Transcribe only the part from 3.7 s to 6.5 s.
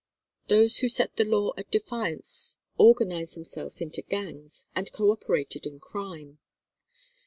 into gangs, and coöperated in crime.